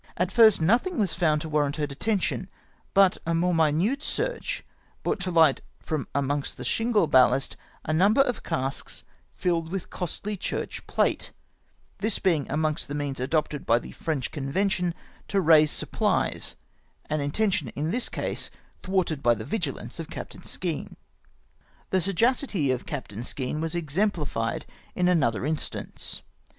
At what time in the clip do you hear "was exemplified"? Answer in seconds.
23.61-24.65